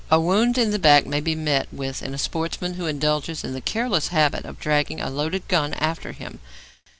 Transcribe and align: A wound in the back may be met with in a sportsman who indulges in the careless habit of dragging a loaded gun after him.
A 0.09 0.19
wound 0.19 0.57
in 0.57 0.71
the 0.71 0.79
back 0.79 1.05
may 1.05 1.19
be 1.21 1.35
met 1.35 1.67
with 1.71 2.01
in 2.01 2.15
a 2.15 2.17
sportsman 2.17 2.73
who 2.73 2.87
indulges 2.87 3.43
in 3.43 3.53
the 3.53 3.61
careless 3.61 4.07
habit 4.07 4.45
of 4.45 4.59
dragging 4.59 4.99
a 4.99 5.11
loaded 5.11 5.47
gun 5.47 5.75
after 5.75 6.11
him. 6.11 6.39